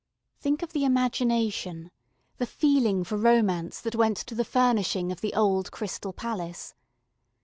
[0.41, 1.91] Think of the imagination,
[2.37, 6.73] the feeling for romance that went to the furnishing of the old Crystal Palace.